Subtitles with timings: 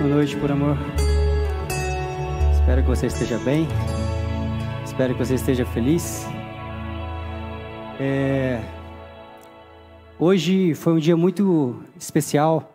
[0.00, 0.78] Boa noite, por amor.
[2.54, 3.68] Espero que você esteja bem.
[4.82, 6.24] Espero que você esteja feliz.
[8.00, 8.62] É...
[10.18, 12.74] Hoje foi um dia muito especial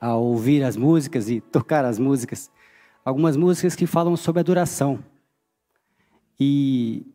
[0.00, 2.50] ao ouvir as músicas e tocar as músicas.
[3.04, 4.98] Algumas músicas que falam sobre adoração.
[6.40, 7.06] E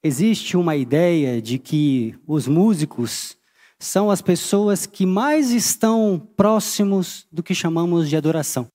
[0.00, 3.37] existe uma ideia de que os músicos
[3.78, 8.66] são as pessoas que mais estão próximos do que chamamos de adoração.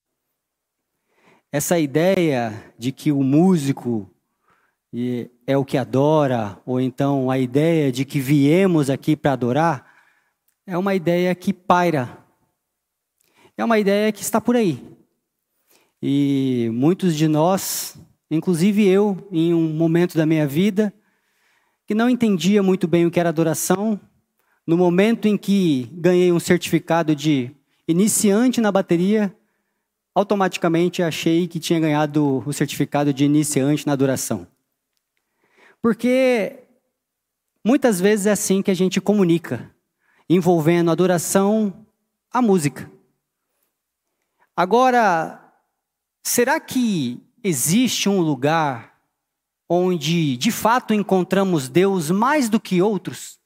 [1.51, 4.09] Essa ideia de que o músico
[5.45, 9.93] é o que adora, ou então a ideia de que viemos aqui para adorar,
[10.65, 12.17] é uma ideia que paira.
[13.57, 14.83] É uma ideia que está por aí.
[16.01, 17.97] E muitos de nós,
[18.31, 20.93] inclusive eu, em um momento da minha vida,
[21.85, 23.99] que não entendia muito bem o que era adoração,
[24.65, 27.51] no momento em que ganhei um certificado de
[27.87, 29.35] iniciante na bateria,
[30.15, 34.47] automaticamente achei que tinha ganhado o certificado de iniciante na adoração.
[35.81, 36.63] Porque
[37.63, 39.69] muitas vezes é assim que a gente comunica,
[40.29, 41.85] envolvendo adoração
[42.31, 42.89] à música.
[44.55, 45.53] Agora,
[46.23, 48.93] será que existe um lugar
[49.67, 53.42] onde de fato encontramos Deus mais do que outros?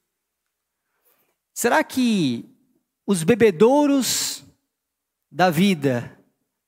[1.58, 2.48] Será que
[3.04, 4.44] os bebedouros
[5.28, 6.16] da vida,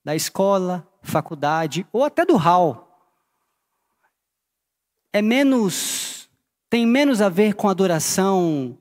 [0.05, 2.93] da escola, faculdade ou até do hall
[5.13, 6.29] é menos
[6.69, 8.77] tem menos a ver com adoração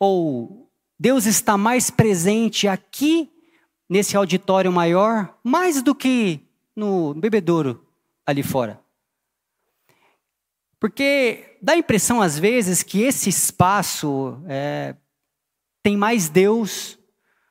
[0.00, 0.68] ou
[0.98, 3.30] Deus está mais presente aqui
[3.88, 6.40] nesse auditório maior mais do que
[6.74, 7.86] no bebedouro
[8.26, 8.82] ali fora?
[10.80, 14.96] Porque dá a impressão às vezes que esse espaço é,
[15.82, 16.98] tem mais Deus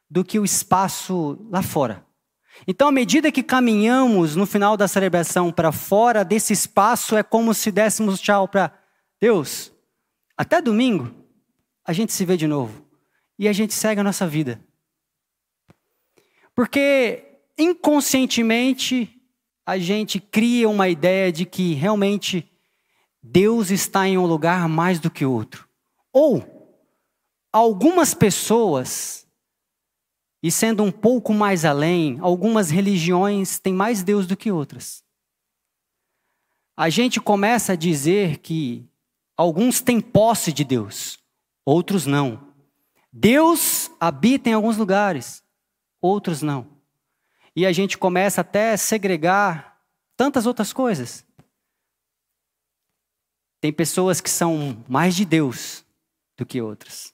[0.09, 2.05] do que o espaço lá fora.
[2.67, 7.53] Então, à medida que caminhamos no final da celebração para fora desse espaço, é como
[7.53, 8.73] se dessemos tchau para
[9.19, 9.71] Deus.
[10.37, 11.13] Até domingo,
[11.85, 12.85] a gente se vê de novo
[13.37, 14.61] e a gente segue a nossa vida.
[16.53, 17.23] Porque
[17.57, 19.09] inconscientemente
[19.65, 22.49] a gente cria uma ideia de que realmente
[23.23, 25.67] Deus está em um lugar mais do que outro.
[26.11, 26.50] Ou
[27.51, 29.27] algumas pessoas,
[30.41, 35.03] e sendo um pouco mais além, algumas religiões têm mais Deus do que outras.
[36.75, 38.89] A gente começa a dizer que
[39.35, 41.19] alguns têm posse de Deus,
[41.65, 42.51] outros não.
[43.11, 45.43] Deus habita em alguns lugares,
[46.01, 46.67] outros não.
[47.55, 49.79] E a gente começa até a segregar
[50.15, 51.25] tantas outras coisas.
[53.59, 55.85] Tem pessoas que são mais de Deus
[56.37, 57.13] do que outras.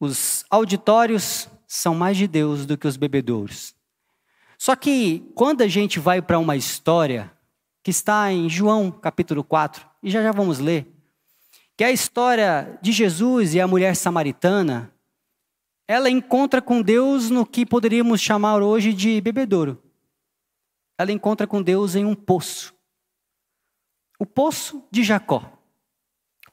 [0.00, 3.74] Os auditórios são mais de Deus do que os bebedouros.
[4.58, 7.32] Só que quando a gente vai para uma história
[7.82, 10.86] que está em João capítulo 4, e já já vamos ler,
[11.76, 14.92] que é a história de Jesus e a mulher samaritana,
[15.86, 19.82] ela encontra com Deus no que poderíamos chamar hoje de bebedouro.
[20.96, 22.74] Ela encontra com Deus em um poço.
[24.18, 25.52] O poço de Jacó.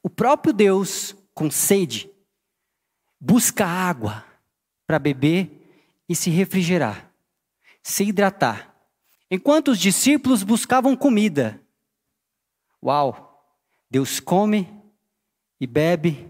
[0.04, 2.11] O próprio Deus, com sede,
[3.22, 4.26] busca água
[4.88, 5.62] para beber
[6.10, 7.14] e se refrigerar,
[7.84, 8.76] se hidratar.
[9.30, 11.62] Enquanto os discípulos buscavam comida.
[12.84, 13.30] Uau!
[13.90, 14.68] Deus come
[15.60, 16.28] e bebe,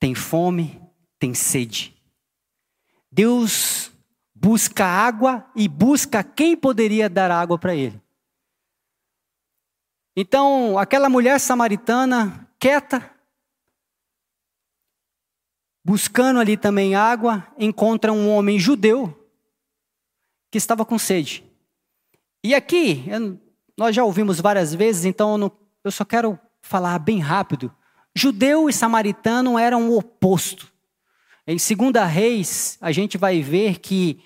[0.00, 0.82] tem fome,
[1.18, 1.94] tem sede.
[3.12, 3.92] Deus
[4.34, 8.02] busca água e busca quem poderia dar água para ele.
[10.16, 13.15] Então, aquela mulher samaritana, quieta,
[15.86, 19.16] Buscando ali também água, encontra um homem judeu
[20.50, 21.44] que estava com sede.
[22.42, 23.04] E aqui,
[23.78, 25.52] nós já ouvimos várias vezes, então
[25.84, 27.72] eu só quero falar bem rápido.
[28.16, 30.72] Judeu e samaritano eram o oposto.
[31.46, 34.20] Em Segunda Reis, a gente vai ver que,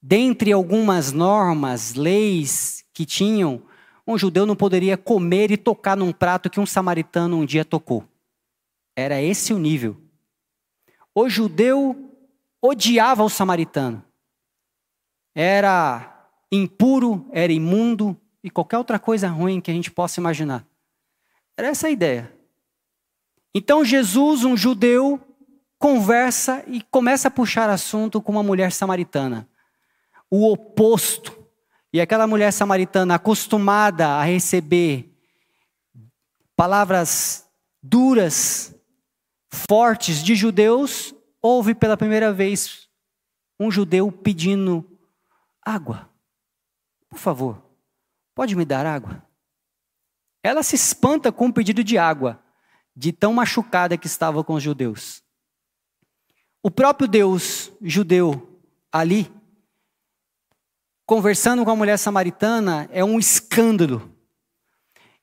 [0.00, 3.64] dentre algumas normas, leis que tinham,
[4.06, 8.04] um judeu não poderia comer e tocar num prato que um samaritano um dia tocou.
[8.94, 10.00] Era esse o nível.
[11.20, 12.16] O judeu
[12.62, 14.02] odiava o samaritano.
[15.34, 20.66] Era impuro, era imundo e qualquer outra coisa ruim que a gente possa imaginar.
[21.58, 22.34] Era essa a ideia.
[23.54, 25.20] Então Jesus, um judeu,
[25.78, 29.46] conversa e começa a puxar assunto com uma mulher samaritana.
[30.30, 31.38] O oposto.
[31.92, 35.14] E aquela mulher samaritana, acostumada a receber
[36.56, 37.46] palavras
[37.82, 38.74] duras,
[39.52, 42.88] fortes de judeus, houve pela primeira vez
[43.58, 44.98] um judeu pedindo
[45.62, 46.08] água.
[47.08, 47.62] Por favor,
[48.34, 49.22] pode me dar água?
[50.42, 52.42] Ela se espanta com o pedido de água,
[52.96, 55.22] de tão machucada que estava com os judeus.
[56.62, 58.60] O próprio Deus judeu
[58.92, 59.30] ali,
[61.06, 64.14] conversando com a mulher samaritana, é um escândalo.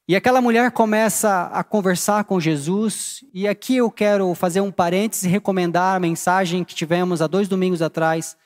[0.09, 5.25] E aquela mulher começa a conversar com Jesus, e aqui eu quero fazer um parênteses
[5.25, 8.37] e recomendar a mensagem que tivemos há dois domingos atrás,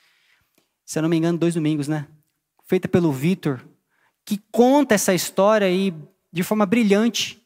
[0.83, 2.07] se eu não me engano, dois domingos, né?
[2.65, 3.61] Feita pelo Vitor,
[4.25, 5.93] que conta essa história aí
[6.33, 7.39] de forma brilhante.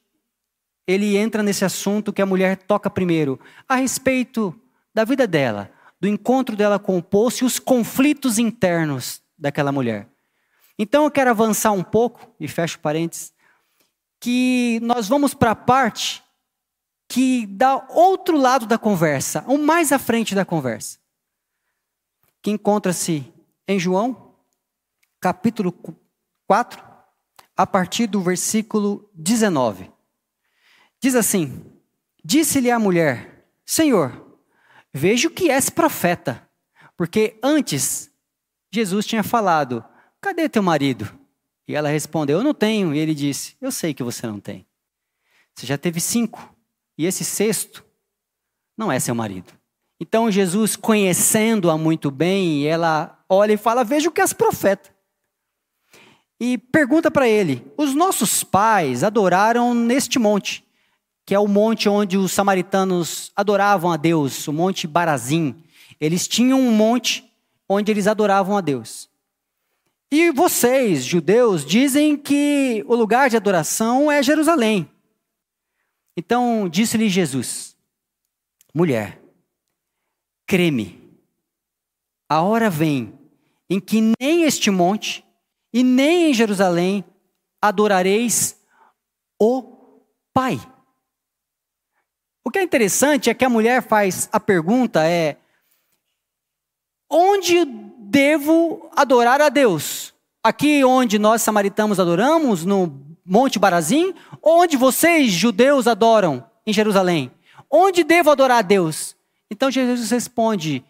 [0.87, 4.57] Ele entra nesse assunto que a mulher toca primeiro, a respeito
[4.93, 5.69] da vida dela,
[5.99, 10.07] do encontro dela com o poço e os conflitos internos daquela mulher.
[10.79, 13.34] Então eu quero avançar um pouco, e fecho parênteses,
[14.19, 16.23] que nós vamos para a parte
[17.07, 20.99] que dá outro lado da conversa, o mais à frente da conversa,
[22.41, 23.31] que encontra-se
[23.67, 24.35] em João,
[25.19, 25.73] capítulo
[26.47, 26.83] 4,
[27.55, 29.91] a partir do versículo 19.
[31.01, 31.63] Diz assim:
[32.23, 34.25] Disse-lhe a mulher: Senhor,
[34.97, 36.49] Vejo que és profeta.
[36.95, 38.09] Porque antes,
[38.71, 39.83] Jesus tinha falado:
[40.21, 41.05] Cadê teu marido?
[41.67, 42.93] E ela respondeu: Eu não tenho.
[42.93, 44.65] E ele disse: Eu sei que você não tem.
[45.53, 46.53] Você já teve cinco.
[46.97, 47.83] E esse sexto
[48.77, 49.53] não é seu marido.
[49.99, 54.93] Então Jesus, conhecendo-a muito bem, ela olha e fala: Vejo que és profeta.
[56.39, 60.65] E pergunta para ele: Os nossos pais adoraram neste monte
[61.25, 65.55] que é o monte onde os samaritanos adoravam a Deus, o Monte Barazim.
[65.99, 67.25] Eles tinham um monte
[67.67, 69.09] onde eles adoravam a Deus.
[70.11, 74.89] E vocês, judeus, dizem que o lugar de adoração é Jerusalém.
[76.15, 77.75] Então disse-lhe Jesus:
[78.73, 79.21] Mulher,
[80.47, 81.19] creme,
[82.29, 83.17] a hora vem
[83.69, 85.25] em que nem este monte
[85.73, 87.03] e nem em Jerusalém
[87.61, 88.61] adorareis
[89.41, 89.73] o
[90.33, 90.59] Pai.
[92.43, 95.37] O que é interessante é que a mulher faz a pergunta é:
[97.09, 97.65] onde
[98.05, 100.13] devo adorar a Deus?
[100.43, 107.31] Aqui onde nós samaritanos adoramos, no Monte Barazim, ou onde vocês, judeus, adoram, em Jerusalém?
[107.69, 109.15] Onde devo adorar a Deus?
[109.49, 110.85] Então Jesus responde: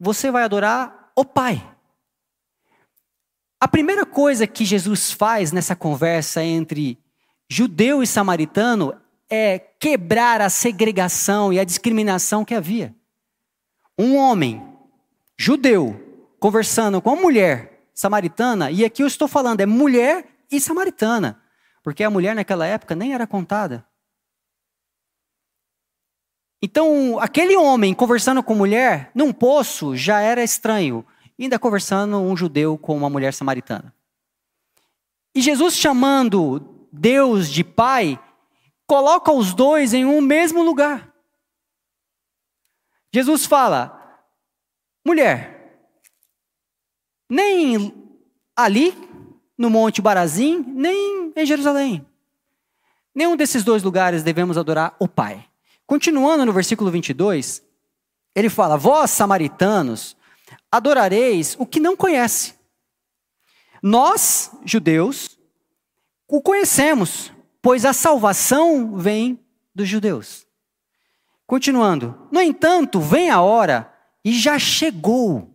[0.00, 1.62] Você vai adorar o Pai.
[3.60, 6.98] A primeira coisa que Jesus faz nessa conversa entre
[7.50, 8.94] judeu e samaritano
[9.28, 12.94] é quebrar a segregação e a discriminação que havia.
[13.98, 14.77] Um homem
[15.38, 16.04] judeu
[16.40, 21.40] conversando com uma mulher samaritana, e aqui eu estou falando é mulher e samaritana,
[21.82, 23.86] porque a mulher naquela época nem era contada.
[26.60, 31.06] Então, aquele homem conversando com mulher num poço já era estranho,
[31.38, 33.94] ainda conversando um judeu com uma mulher samaritana.
[35.34, 38.18] E Jesus chamando Deus de Pai,
[38.86, 41.12] coloca os dois em um mesmo lugar.
[43.14, 43.97] Jesus fala:
[45.08, 45.82] mulher,
[47.28, 47.94] nem
[48.54, 48.94] ali,
[49.56, 52.06] no Monte Barazim, nem em Jerusalém.
[53.14, 55.44] Nenhum desses dois lugares devemos adorar o Pai.
[55.86, 57.62] Continuando no versículo 22,
[58.34, 60.16] ele fala: Vós, samaritanos,
[60.70, 62.54] adorareis o que não conhece.
[63.82, 65.38] Nós, judeus,
[66.28, 69.40] o conhecemos, pois a salvação vem
[69.74, 70.46] dos judeus.
[71.46, 73.90] Continuando, no entanto, vem a hora,
[74.24, 75.54] e já chegou,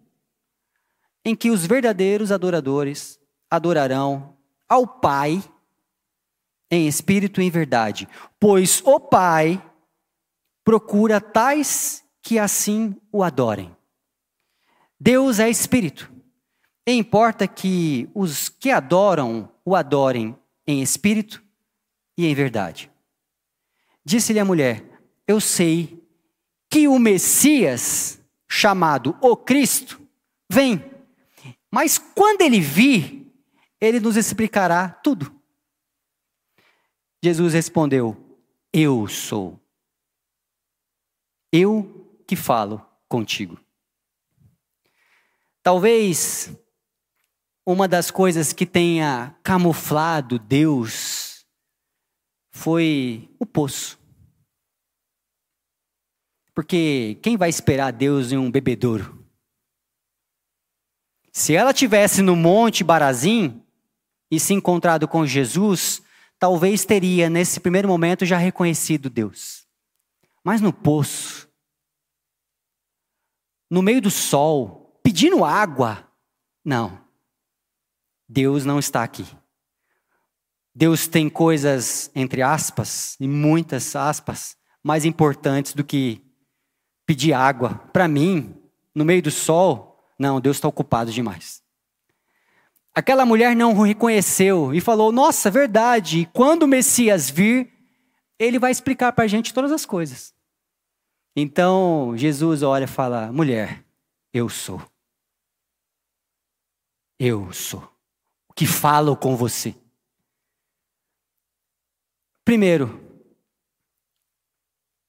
[1.26, 5.44] em que os verdadeiros adoradores adorarão ao Pai
[6.70, 8.08] em espírito e em verdade,
[8.40, 9.64] pois o Pai
[10.64, 13.76] procura tais que assim o adorem.
[15.00, 16.12] Deus é espírito,
[16.88, 21.44] e importa que os que adoram o adorem em espírito
[22.18, 22.92] e em verdade.
[24.04, 24.84] Disse-lhe a mulher:
[25.28, 26.04] Eu sei
[26.70, 28.20] que o Messias,
[28.56, 30.00] chamado o Cristo,
[30.48, 30.94] vem,
[31.72, 33.34] mas quando ele vir,
[33.82, 35.42] ele nos explicará tudo.
[37.24, 38.16] Jesus respondeu:
[38.72, 39.60] Eu sou.
[41.52, 43.60] Eu que falo contigo.
[45.64, 46.56] Talvez
[47.66, 51.44] uma das coisas que tenha camuflado Deus
[52.52, 54.03] foi o poço.
[56.54, 59.26] Porque quem vai esperar Deus em um bebedouro?
[61.32, 63.64] Se ela tivesse no Monte Barazim
[64.30, 66.04] e se encontrado com Jesus,
[66.38, 69.66] talvez teria nesse primeiro momento já reconhecido Deus.
[70.44, 71.50] Mas no poço,
[73.70, 76.08] no meio do sol, pedindo água,
[76.64, 77.02] Não.
[78.30, 79.26] Deus não está aqui.
[80.74, 86.22] Deus tem coisas, entre aspas, e muitas aspas, mais importantes do que
[87.06, 87.76] pedir água.
[87.92, 88.56] Para mim,
[88.94, 91.64] no meio do sol, não, Deus está ocupado demais.
[92.94, 97.72] Aquela mulher não reconheceu e falou: Nossa, verdade, quando o Messias vir,
[98.38, 100.34] ele vai explicar para a gente todas as coisas.
[101.36, 103.84] Então Jesus olha e fala: Mulher,
[104.32, 104.82] eu sou.
[107.20, 107.82] Eu sou.
[108.48, 109.76] O que falo com você.
[112.46, 113.02] Primeiro,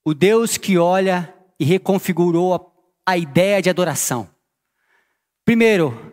[0.04, 2.72] o Deus que olha e reconfigurou
[3.06, 4.28] a, ideia de adoração.
[5.44, 6.12] Primeiro,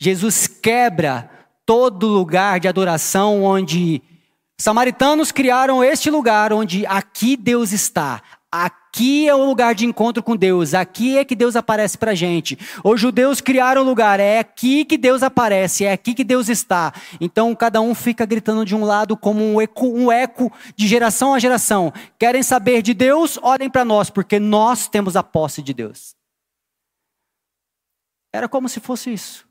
[0.00, 1.30] Jesus quebra
[1.64, 4.02] todo lugar de adoração onde
[4.58, 8.22] samaritanos criaram este lugar onde aqui Deus está.
[8.50, 12.58] Aqui é o lugar de encontro com Deus, aqui é que Deus aparece para gente.
[12.82, 16.94] Os judeus criaram o lugar, é aqui que Deus aparece, é aqui que Deus está.
[17.20, 21.34] Então cada um fica gritando de um lado como um eco, um eco de geração
[21.34, 21.92] a geração.
[22.18, 23.38] Querem saber de Deus?
[23.42, 26.16] Olhem para nós, porque nós temos a posse de Deus.
[28.32, 29.46] Era como se fosse isso.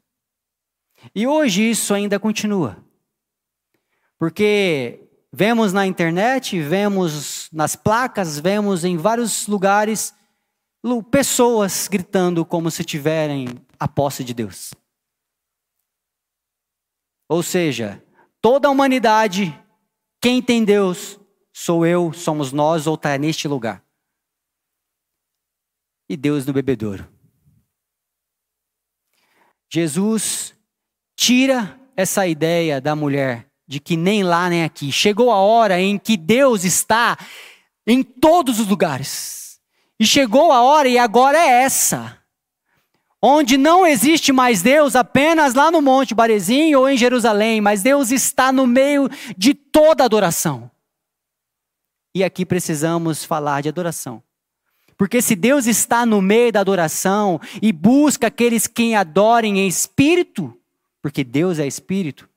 [1.13, 2.77] E hoje isso ainda continua.
[4.18, 10.13] Porque vemos na internet, vemos nas placas, vemos em vários lugares
[11.12, 13.48] pessoas gritando como se tiverem
[13.80, 14.74] a posse de Deus.
[17.30, 18.04] Ou seja,
[18.42, 19.54] toda a humanidade,
[20.22, 21.20] quem tem Deus,
[21.54, 23.84] sou eu, somos nós ou está neste lugar.
[26.10, 27.08] E Deus no bebedouro.
[29.70, 30.56] Jesus
[31.18, 34.91] tira essa ideia da mulher de que nem lá nem aqui.
[34.91, 37.17] Chegou a hora em que Deus está
[37.86, 39.59] em todos os lugares.
[40.00, 42.17] E chegou a hora, e agora é essa.
[43.21, 48.12] Onde não existe mais Deus apenas lá no Monte Barezim ou em Jerusalém, mas Deus
[48.12, 50.69] está no meio de toda adoração.
[52.13, 54.21] E aqui precisamos falar de adoração.
[54.95, 60.57] Porque se Deus está no meio da adoração e busca aqueles que adorem em espírito
[61.07, 62.29] porque Deus é espírito.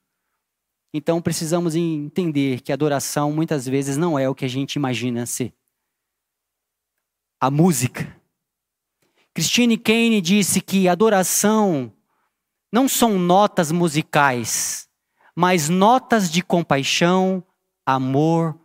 [0.92, 5.54] Então precisamos entender que adoração muitas vezes não é o que a gente imagina ser.
[7.40, 8.20] A música.
[9.32, 11.92] Christine Kane disse que adoração
[12.72, 14.88] não são notas musicais,
[15.34, 17.44] mas notas de compaixão,
[17.86, 18.60] amor,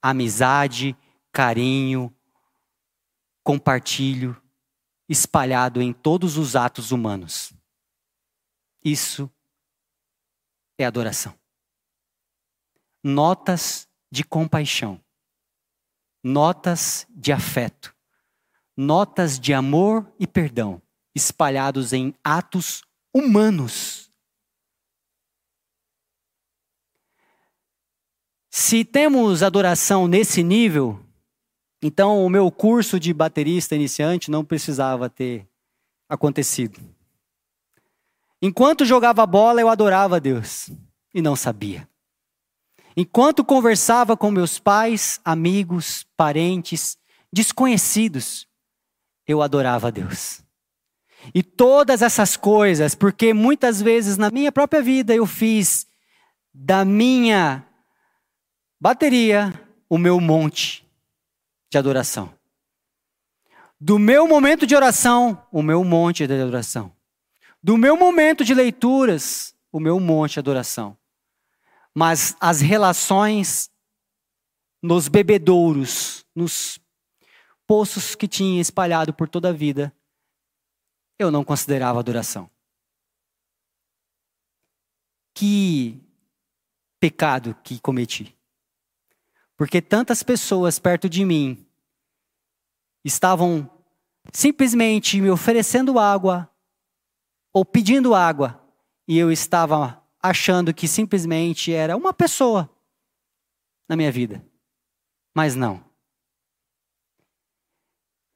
[0.00, 0.96] amizade,
[1.32, 2.14] carinho,
[3.42, 4.40] compartilho,
[5.08, 7.52] espalhado em todos os atos humanos.
[8.82, 9.30] Isso
[10.78, 11.34] é adoração.
[13.06, 14.98] Notas de compaixão,
[16.22, 17.94] notas de afeto,
[18.74, 20.80] notas de amor e perdão,
[21.14, 22.82] espalhados em atos
[23.12, 24.10] humanos.
[28.50, 31.04] Se temos adoração nesse nível,
[31.82, 35.46] então o meu curso de baterista iniciante não precisava ter
[36.08, 36.80] acontecido.
[38.40, 40.70] Enquanto jogava bola, eu adorava Deus
[41.12, 41.86] e não sabia.
[42.96, 46.96] Enquanto conversava com meus pais, amigos, parentes,
[47.32, 48.46] desconhecidos,
[49.26, 50.42] eu adorava a Deus.
[51.34, 55.86] E todas essas coisas, porque muitas vezes na minha própria vida eu fiz
[56.52, 57.66] da minha
[58.80, 59.52] bateria
[59.88, 60.86] o meu monte
[61.70, 62.32] de adoração.
[63.80, 66.94] Do meu momento de oração, o meu monte de adoração
[67.64, 70.94] do meu momento de leituras, o meu monte de adoração.
[71.94, 73.70] Mas as relações
[74.82, 76.78] nos bebedouros, nos
[77.66, 79.94] poços que tinha espalhado por toda a vida,
[81.18, 82.50] eu não considerava adoração.
[85.34, 86.00] Que
[87.00, 88.36] pecado que cometi.
[89.56, 91.66] Porque tantas pessoas perto de mim
[93.04, 93.70] estavam
[94.32, 96.50] simplesmente me oferecendo água,
[97.52, 98.60] ou pedindo água
[99.06, 102.74] e eu estava achando que simplesmente era uma pessoa
[103.86, 104.42] na minha vida.
[105.34, 105.84] Mas não.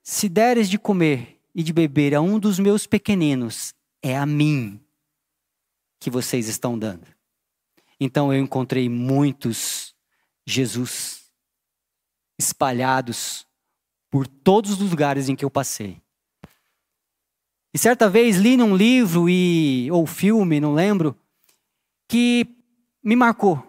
[0.03, 4.79] Se deres de comer e de beber a um dos meus pequeninos, é a mim
[5.99, 7.07] que vocês estão dando.
[7.99, 9.95] Então eu encontrei muitos
[10.47, 11.33] Jesus
[12.39, 13.47] espalhados
[14.11, 16.03] por todos os lugares em que eu passei.
[17.73, 21.19] E certa vez li num livro e ou filme, não lembro,
[22.09, 22.47] que
[23.05, 23.63] me marcou.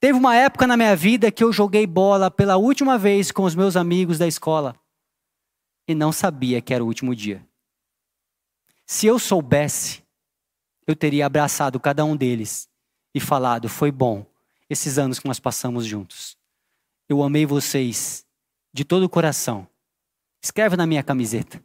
[0.00, 3.54] Teve uma época na minha vida que eu joguei bola pela última vez com os
[3.54, 4.76] meus amigos da escola
[5.88, 7.44] e não sabia que era o último dia.
[8.86, 10.02] Se eu soubesse
[10.88, 12.66] eu teria abraçado cada um deles
[13.14, 14.24] e falado: foi bom
[14.70, 16.34] esses anos que nós passamos juntos.
[17.06, 18.26] Eu amei vocês
[18.72, 19.68] de todo o coração.
[20.42, 21.62] Escreve na minha camiseta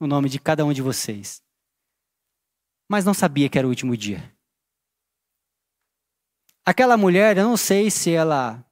[0.00, 1.42] o nome de cada um de vocês.
[2.88, 4.31] Mas não sabia que era o último dia.
[6.64, 8.64] Aquela mulher, eu não sei se ela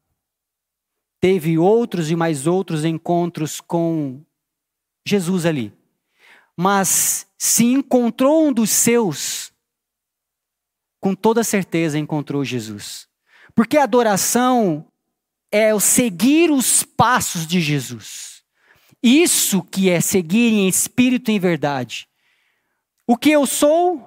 [1.21, 4.25] teve outros e mais outros encontros com
[5.07, 5.73] Jesus ali.
[6.57, 9.53] Mas se encontrou um dos seus,
[11.01, 13.09] com toda certeza encontrou Jesus.
[13.55, 14.87] Porque a adoração
[15.51, 18.45] é o seguir os passos de Jesus.
[19.03, 22.09] Isso que é seguir em espírito e em verdade.
[23.07, 24.07] O que eu sou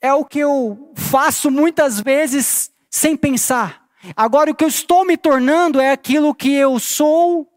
[0.00, 3.88] é o que eu faço muitas vezes sem pensar.
[4.14, 7.52] Agora, o que eu estou me tornando é aquilo que eu sou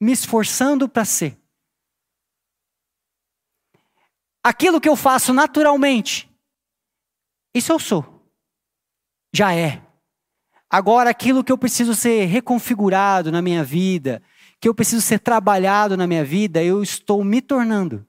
[0.00, 1.38] me esforçando para ser.
[4.42, 6.28] Aquilo que eu faço naturalmente,
[7.54, 8.28] isso eu sou.
[9.32, 9.80] Já é.
[10.68, 14.20] Agora, aquilo que eu preciso ser reconfigurado na minha vida,
[14.58, 18.04] que eu preciso ser trabalhado na minha vida, eu estou me tornando.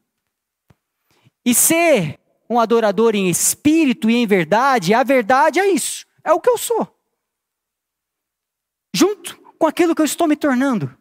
[1.45, 6.39] E ser um adorador em espírito e em verdade, a verdade é isso, é o
[6.39, 6.93] que eu sou
[8.93, 10.95] junto com aquilo que eu estou me tornando.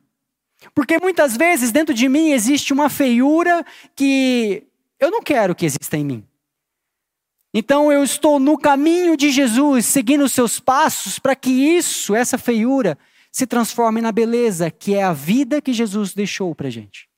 [0.74, 3.64] Porque muitas vezes dentro de mim existe uma feiura
[3.94, 4.66] que
[4.98, 6.26] eu não quero que exista em mim.
[7.52, 12.38] Então eu estou no caminho de Jesus, seguindo os seus passos, para que isso, essa
[12.38, 12.96] feiura,
[13.30, 17.10] se transforme na beleza, que é a vida que Jesus deixou para a gente.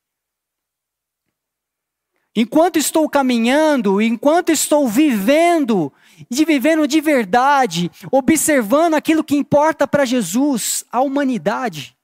[2.34, 5.92] Enquanto estou caminhando, enquanto estou vivendo
[6.30, 11.96] de vivendo de verdade, observando aquilo que importa para Jesus, a humanidade.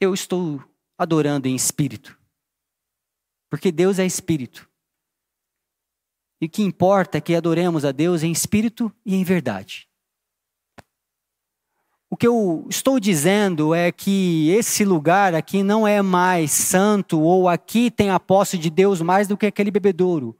[0.00, 0.62] Eu estou
[0.98, 2.18] adorando em espírito.
[3.48, 4.68] Porque Deus é espírito.
[6.40, 9.88] E o que importa é que adoremos a Deus em espírito e em verdade.
[12.08, 17.48] O que eu estou dizendo é que esse lugar aqui não é mais santo, ou
[17.48, 20.36] aqui tem a posse de Deus mais do que aquele bebedouro.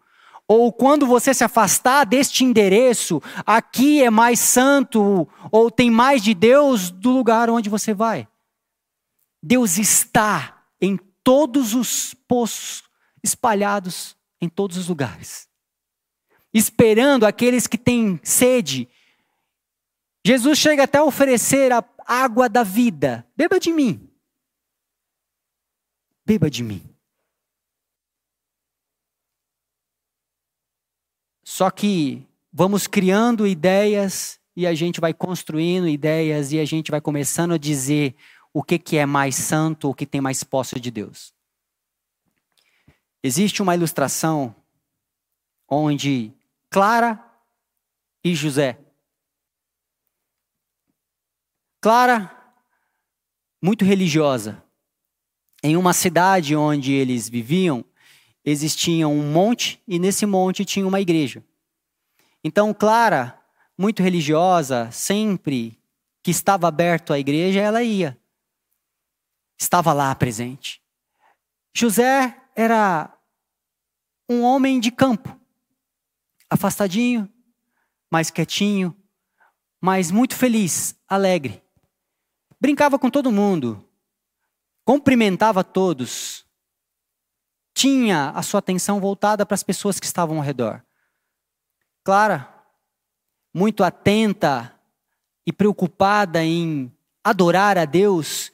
[0.48, 6.34] Ou quando você se afastar deste endereço, aqui é mais santo, ou tem mais de
[6.34, 8.28] Deus do lugar onde você vai.
[9.42, 12.84] Deus está em todos os poços
[13.24, 15.48] espalhados em todos os lugares,
[16.54, 18.88] esperando aqueles que têm sede
[20.26, 23.24] Jesus chega até a oferecer a água da vida.
[23.36, 24.10] Beba de mim.
[26.24, 26.82] Beba de mim.
[31.44, 37.00] Só que vamos criando ideias e a gente vai construindo ideias e a gente vai
[37.00, 38.16] começando a dizer
[38.52, 41.32] o que, que é mais santo, o que tem mais posse de Deus.
[43.22, 44.56] Existe uma ilustração
[45.68, 46.32] onde
[46.68, 47.24] Clara
[48.24, 48.85] e José
[51.86, 52.36] Clara,
[53.62, 54.60] muito religiosa.
[55.62, 57.84] Em uma cidade onde eles viviam,
[58.44, 61.44] existia um monte e nesse monte tinha uma igreja.
[62.42, 63.40] Então, Clara,
[63.78, 65.80] muito religiosa, sempre
[66.24, 68.18] que estava aberto à igreja, ela ia.
[69.56, 70.82] Estava lá presente.
[71.72, 73.16] José era
[74.28, 75.38] um homem de campo,
[76.50, 77.32] afastadinho,
[78.10, 78.92] mais quietinho,
[79.80, 81.64] mas muito feliz, alegre.
[82.60, 83.84] Brincava com todo mundo,
[84.84, 86.46] cumprimentava todos,
[87.74, 90.82] tinha a sua atenção voltada para as pessoas que estavam ao redor.
[92.02, 92.48] Clara,
[93.52, 94.74] muito atenta
[95.44, 96.90] e preocupada em
[97.22, 98.50] adorar a Deus,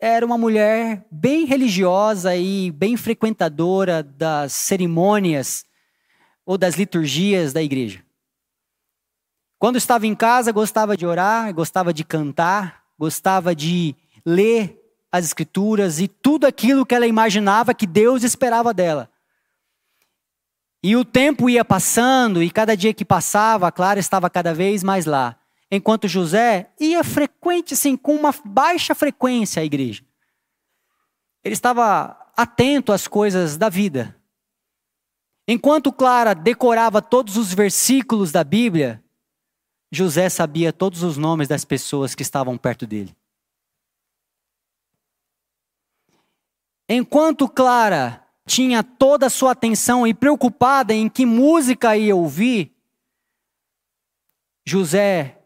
[0.00, 5.64] era uma mulher bem religiosa e bem frequentadora das cerimônias
[6.44, 8.04] ou das liturgias da igreja.
[9.58, 14.78] Quando estava em casa, gostava de orar, gostava de cantar, gostava de ler
[15.10, 19.10] as Escrituras e tudo aquilo que ela imaginava que Deus esperava dela.
[20.82, 24.82] E o tempo ia passando, e cada dia que passava, a Clara estava cada vez
[24.82, 25.36] mais lá.
[25.70, 30.02] Enquanto José ia frequente, assim, com uma baixa frequência à igreja.
[31.42, 34.14] Ele estava atento às coisas da vida.
[35.48, 39.02] Enquanto Clara decorava todos os versículos da Bíblia,
[39.92, 43.14] José sabia todos os nomes das pessoas que estavam perto dele.
[46.88, 52.74] Enquanto Clara tinha toda a sua atenção e preocupada em que música ia ouvir,
[54.66, 55.40] José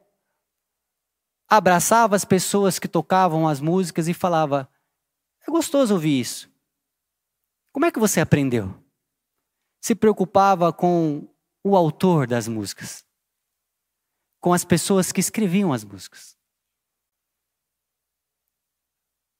[1.48, 4.68] abraçava as pessoas que tocavam as músicas e falava:
[5.46, 6.50] É gostoso ouvir isso.
[7.72, 8.84] Como é que você aprendeu?
[9.84, 11.28] se preocupava com
[11.62, 13.04] o autor das músicas,
[14.44, 16.36] com as pessoas que escreviam as músicas.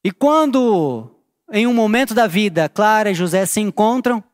[0.03, 1.11] E quando,
[1.53, 4.25] em um momento da vida, Clara e José se encontram,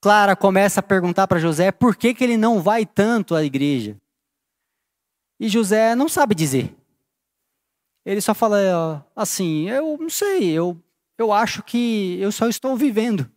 [0.00, 4.00] Clara começa a perguntar para José por que, que ele não vai tanto à igreja.
[5.38, 6.74] E José não sabe dizer.
[8.06, 10.82] Ele só fala assim: eu não sei, eu,
[11.18, 13.30] eu acho que eu só estou vivendo.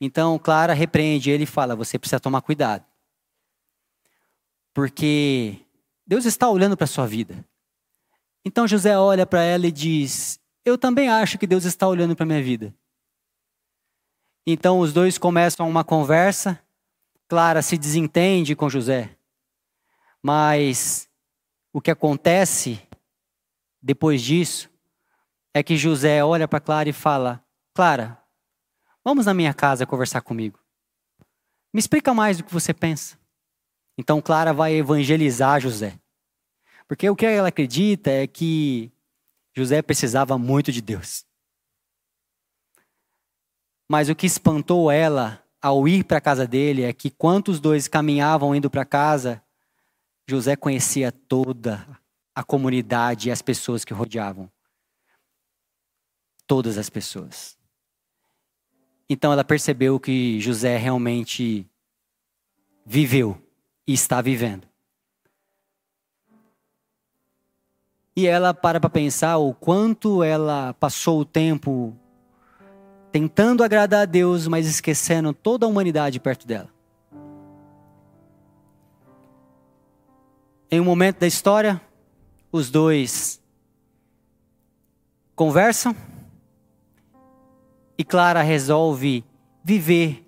[0.00, 2.93] Então Clara repreende ele e fala: você precisa tomar cuidado.
[4.74, 5.64] Porque
[6.04, 7.44] Deus está olhando para a sua vida.
[8.44, 12.24] Então José olha para ela e diz: Eu também acho que Deus está olhando para
[12.24, 12.74] a minha vida.
[14.46, 16.60] Então os dois começam uma conversa.
[17.28, 19.16] Clara se desentende com José.
[20.20, 21.08] Mas
[21.72, 22.80] o que acontece
[23.80, 24.70] depois disso
[25.54, 28.20] é que José olha para Clara e fala: Clara,
[29.04, 30.58] vamos na minha casa conversar comigo.
[31.72, 33.23] Me explica mais do que você pensa.
[33.96, 35.98] Então Clara vai evangelizar José.
[36.88, 38.92] Porque o que ela acredita é que
[39.56, 41.24] José precisava muito de Deus.
[43.88, 47.60] Mas o que espantou ela ao ir para a casa dele é que quanto os
[47.60, 49.42] dois caminhavam indo para casa,
[50.28, 51.86] José conhecia toda
[52.34, 54.50] a comunidade e as pessoas que rodeavam.
[56.46, 57.56] Todas as pessoas.
[59.08, 61.66] Então ela percebeu que José realmente
[62.84, 63.43] viveu
[63.86, 64.66] e está vivendo.
[68.16, 71.96] E ela para para pensar o quanto ela passou o tempo
[73.10, 76.68] tentando agradar a Deus, mas esquecendo toda a humanidade perto dela.
[80.68, 81.80] Em um momento da história,
[82.50, 83.40] os dois
[85.36, 85.94] conversam
[87.96, 89.24] e Clara resolve
[89.62, 90.26] viver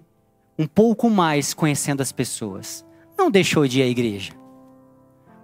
[0.57, 2.86] um pouco mais conhecendo as pessoas.
[3.17, 4.33] Não deixou de ir à igreja.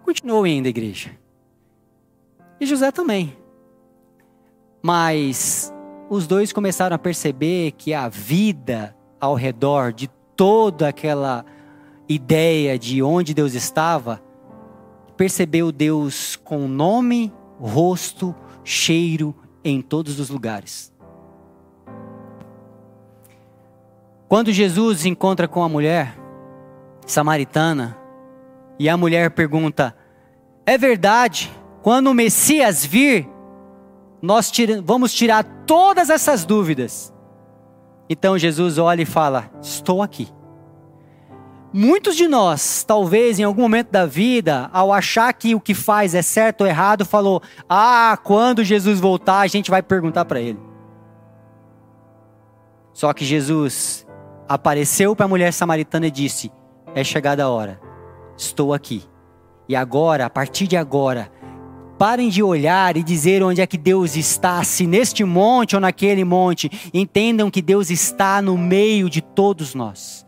[0.04, 1.10] Continuou indo à igreja.
[2.60, 3.36] E José também.
[4.82, 5.72] Mas
[6.10, 11.44] os dois começaram a perceber que a vida ao redor de toda aquela
[12.08, 14.22] ideia de onde Deus estava
[15.16, 20.92] percebeu Deus com nome, rosto, cheiro em todos os lugares.
[24.28, 26.18] Quando Jesus encontra com a mulher
[27.12, 27.96] samaritana
[28.78, 29.94] e a mulher pergunta:
[30.66, 33.28] É verdade, quando o Messias vir,
[34.20, 37.12] nós tira, vamos tirar todas essas dúvidas.
[38.08, 40.28] Então Jesus olha e fala: Estou aqui.
[41.74, 46.14] Muitos de nós, talvez em algum momento da vida, ao achar que o que faz
[46.14, 50.58] é certo ou errado, falou: Ah, quando Jesus voltar, a gente vai perguntar para ele.
[52.92, 54.06] Só que Jesus
[54.48, 56.52] apareceu para a mulher samaritana e disse:
[56.94, 57.80] É chegada a hora,
[58.36, 59.02] estou aqui.
[59.68, 61.32] E agora, a partir de agora,
[61.98, 66.24] parem de olhar e dizer onde é que Deus está, se neste monte ou naquele
[66.24, 66.70] monte.
[66.92, 70.26] Entendam que Deus está no meio de todos nós.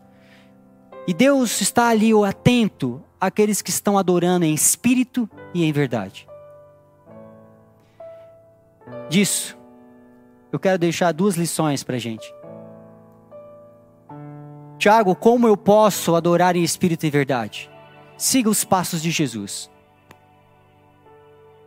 [1.07, 6.27] E Deus está ali atento àqueles que estão adorando em espírito e em verdade.
[9.09, 9.57] Disso,
[10.51, 12.33] eu quero deixar duas lições para a gente.
[14.85, 17.71] Tiago, como eu posso adorar em espírito e verdade?
[18.19, 19.67] Siga os passos de Jesus.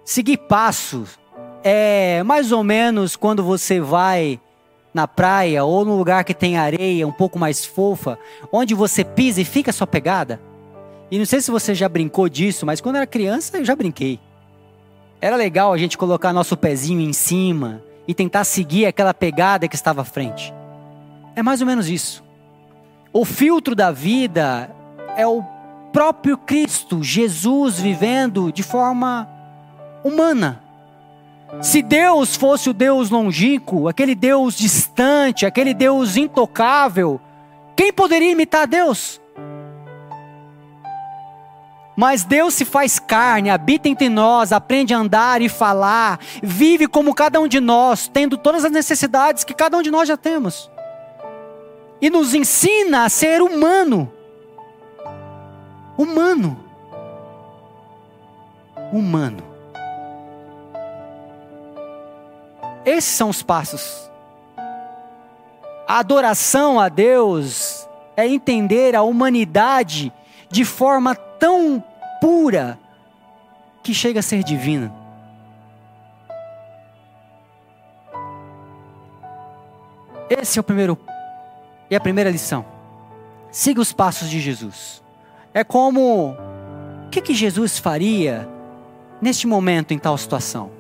[0.05, 1.19] Seguir passos
[1.65, 4.41] é mais ou menos quando você vai
[4.95, 8.17] na praia ou num lugar que tem areia um pouco mais fofa,
[8.53, 10.41] onde você pisa e fica a sua pegada.
[11.11, 14.21] E não sei se você já brincou disso, mas quando era criança eu já brinquei.
[15.21, 19.75] Era legal a gente colocar nosso pezinho em cima e tentar seguir aquela pegada que
[19.75, 20.55] estava à frente.
[21.35, 22.28] É mais ou menos isso.
[23.19, 24.71] O filtro da vida
[25.17, 25.43] é o
[25.93, 29.29] próprio Cristo, Jesus vivendo de forma
[30.05, 30.63] humana
[31.61, 37.21] se Deus fosse o Deus longínquo, aquele Deus distante, aquele Deus intocável,
[37.75, 39.21] quem poderia imitar Deus?
[41.97, 47.13] Mas Deus se faz carne, habita entre nós, aprende a andar e falar, vive como
[47.13, 50.71] cada um de nós, tendo todas as necessidades que cada um de nós já temos.
[52.01, 54.11] E nos ensina a ser humano.
[55.97, 56.59] Humano.
[58.93, 59.43] Humano.
[62.85, 64.11] Esses são os passos.
[65.87, 70.13] A adoração a Deus é entender a humanidade
[70.51, 71.83] de forma tão
[72.21, 72.79] pura
[73.83, 74.93] que chega a ser divina.
[80.29, 80.97] Esse é o primeiro
[81.91, 82.65] E a primeira lição:
[83.51, 85.03] siga os passos de Jesus.
[85.55, 86.37] É como
[87.07, 88.49] o que, que Jesus faria
[89.21, 90.71] neste momento em tal situação?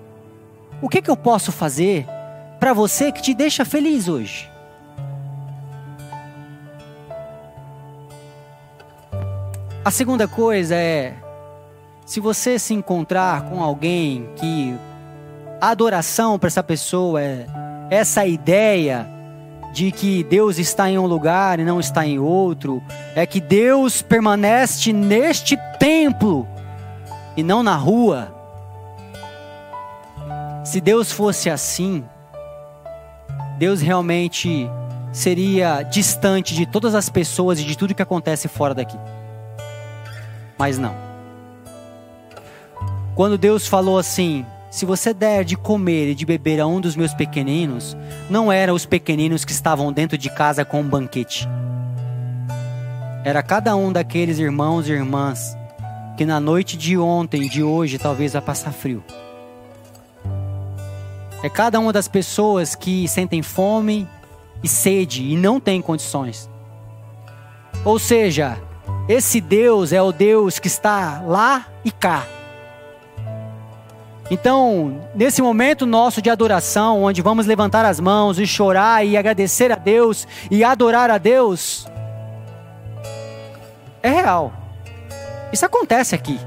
[0.80, 2.06] O que, que eu posso fazer
[2.60, 4.50] para você que te deixa feliz hoje?
[9.84, 11.14] A segunda coisa é:
[12.04, 14.74] se você se encontrar com alguém que
[15.60, 17.46] a adoração para essa pessoa é
[17.90, 19.17] essa ideia
[19.72, 22.82] de que Deus está em um lugar e não está em outro,
[23.14, 26.46] é que Deus permanece neste templo
[27.36, 28.34] e não na rua.
[30.64, 32.04] Se Deus fosse assim,
[33.58, 34.68] Deus realmente
[35.12, 38.98] seria distante de todas as pessoas e de tudo que acontece fora daqui.
[40.58, 40.94] Mas não.
[43.14, 46.94] Quando Deus falou assim: se você der de comer e de beber a um dos
[46.94, 47.96] meus pequeninos,
[48.28, 51.48] não eram os pequeninos que estavam dentro de casa com um banquete.
[53.24, 55.56] Era cada um daqueles irmãos e irmãs
[56.16, 59.02] que na noite de ontem de hoje talvez vai passar frio.
[61.42, 64.06] É cada uma das pessoas que sentem fome
[64.62, 66.50] e sede e não tem condições.
[67.84, 68.58] Ou seja,
[69.08, 72.26] esse Deus é o Deus que está lá e cá
[74.30, 79.72] então, nesse momento nosso de adoração, onde vamos levantar as mãos e chorar e agradecer
[79.72, 81.86] a Deus e adorar a Deus,
[84.02, 84.52] é real.
[85.50, 86.38] Isso acontece aqui.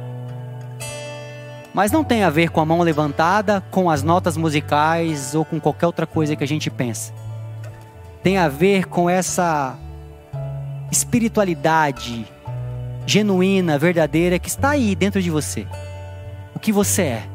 [1.74, 5.60] Mas não tem a ver com a mão levantada, com as notas musicais ou com
[5.60, 7.14] qualquer outra coisa que a gente pensa.
[8.22, 9.76] Tem a ver com essa
[10.92, 12.28] espiritualidade
[13.08, 15.66] genuína, verdadeira que está aí dentro de você.
[16.54, 17.31] O que você é.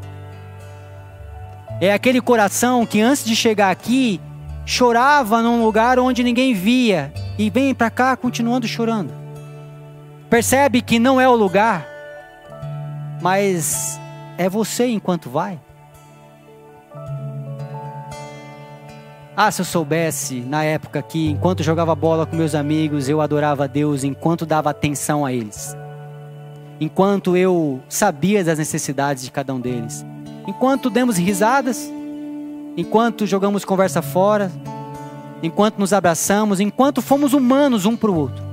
[1.79, 4.19] É aquele coração que antes de chegar aqui
[4.65, 9.13] chorava num lugar onde ninguém via e vem para cá continuando chorando.
[10.31, 11.87] Percebe que não é o lugar,
[13.21, 14.01] mas
[14.39, 15.61] é você enquanto vai.
[19.37, 23.65] Ah, se eu soubesse na época que enquanto jogava bola com meus amigos, eu adorava
[23.65, 25.77] a Deus enquanto dava atenção a eles.
[26.81, 30.07] Enquanto eu sabia das necessidades de cada um deles
[30.47, 31.91] enquanto demos risadas,
[32.77, 34.51] enquanto jogamos conversa fora,
[35.43, 38.47] enquanto nos abraçamos, enquanto fomos humanos um para o outro.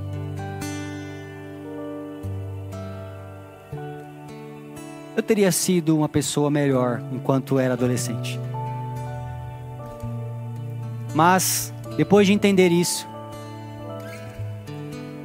[5.16, 8.38] Eu teria sido uma pessoa melhor enquanto era adolescente.
[11.14, 13.06] Mas, depois de entender isso,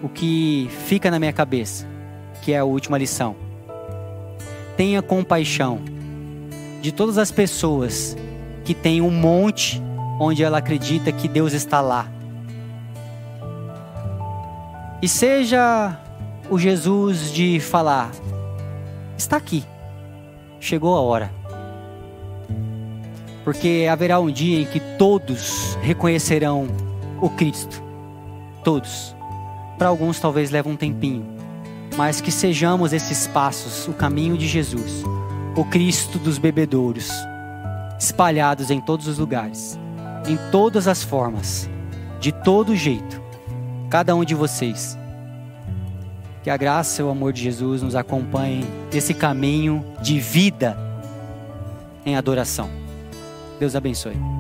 [0.04, 1.88] o que fica na minha cabeça,
[2.44, 3.36] que é a última lição,
[4.78, 5.80] tenha compaixão
[6.82, 8.16] de todas as pessoas
[8.64, 9.82] que tem um monte
[10.20, 12.08] onde ela acredita que Deus está lá.
[15.02, 15.98] E seja
[16.50, 18.12] o Jesus de falar:
[19.18, 19.64] está aqui,
[20.60, 21.32] chegou a hora.
[23.44, 26.68] Porque haverá um dia em que todos reconhecerão
[27.22, 27.82] o Cristo.
[28.64, 29.16] Todos.
[29.78, 31.26] Para alguns talvez leve um tempinho,
[31.96, 35.04] mas que sejamos esses passos, o caminho de Jesus
[35.60, 37.10] o Cristo dos bebedouros,
[38.00, 39.78] espalhados em todos os lugares,
[40.26, 41.70] em todas as formas,
[42.18, 43.22] de todo jeito,
[43.90, 44.98] cada um de vocês.
[46.44, 50.78] Que a graça e o amor de Jesus nos acompanhem nesse caminho de vida
[52.06, 52.70] em adoração.
[53.60, 54.39] Deus abençoe.